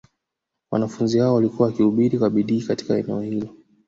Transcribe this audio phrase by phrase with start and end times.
[0.71, 3.49] Wanafunzi hao walikuwa wakihubiri kwa bidii katika eneo hilo